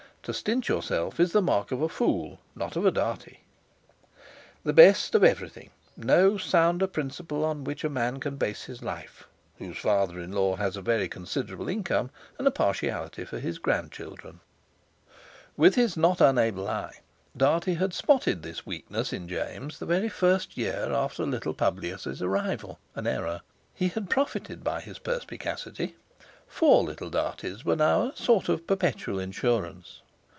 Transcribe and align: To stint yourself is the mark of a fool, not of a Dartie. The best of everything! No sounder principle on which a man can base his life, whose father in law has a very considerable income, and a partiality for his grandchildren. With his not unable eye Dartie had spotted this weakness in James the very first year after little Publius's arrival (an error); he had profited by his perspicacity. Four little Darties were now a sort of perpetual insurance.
To 0.25 0.33
stint 0.35 0.69
yourself 0.69 1.19
is 1.19 1.31
the 1.31 1.41
mark 1.41 1.71
of 1.71 1.81
a 1.81 1.89
fool, 1.89 2.37
not 2.55 2.75
of 2.75 2.85
a 2.85 2.91
Dartie. 2.91 3.39
The 4.63 4.71
best 4.71 5.15
of 5.15 5.23
everything! 5.23 5.71
No 5.97 6.37
sounder 6.37 6.85
principle 6.85 7.43
on 7.43 7.63
which 7.63 7.83
a 7.83 7.89
man 7.89 8.19
can 8.19 8.35
base 8.37 8.65
his 8.65 8.83
life, 8.83 9.25
whose 9.57 9.79
father 9.79 10.19
in 10.19 10.31
law 10.31 10.57
has 10.57 10.77
a 10.77 10.81
very 10.83 11.07
considerable 11.09 11.67
income, 11.67 12.11
and 12.37 12.45
a 12.47 12.51
partiality 12.51 13.25
for 13.25 13.39
his 13.39 13.57
grandchildren. 13.57 14.41
With 15.57 15.73
his 15.73 15.97
not 15.97 16.21
unable 16.21 16.69
eye 16.69 16.99
Dartie 17.35 17.73
had 17.77 17.91
spotted 17.91 18.43
this 18.43 18.63
weakness 18.63 19.11
in 19.11 19.27
James 19.27 19.79
the 19.79 19.87
very 19.87 20.07
first 20.07 20.55
year 20.55 20.93
after 20.93 21.25
little 21.25 21.55
Publius's 21.55 22.21
arrival 22.21 22.77
(an 22.93 23.07
error); 23.07 23.41
he 23.73 23.87
had 23.87 24.07
profited 24.07 24.63
by 24.63 24.81
his 24.81 24.99
perspicacity. 24.99 25.95
Four 26.45 26.83
little 26.83 27.09
Darties 27.09 27.65
were 27.65 27.75
now 27.75 28.03
a 28.09 28.15
sort 28.15 28.49
of 28.49 28.67
perpetual 28.67 29.17
insurance. 29.19 30.01